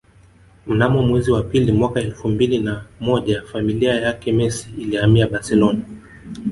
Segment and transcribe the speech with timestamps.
[0.67, 5.81] Mnamo mwezi wa pili mwaka elfu mbili na moja familia yake Messi ilihamia Barcelona